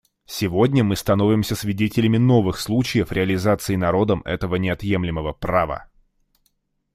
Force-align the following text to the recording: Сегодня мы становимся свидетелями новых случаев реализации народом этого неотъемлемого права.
Сегодня 0.25 0.83
мы 0.83 0.95
становимся 0.95 1.55
свидетелями 1.55 2.17
новых 2.17 2.59
случаев 2.59 3.11
реализации 3.11 3.75
народом 3.75 4.23
этого 4.25 4.55
неотъемлемого 4.55 5.31
права. 5.33 5.91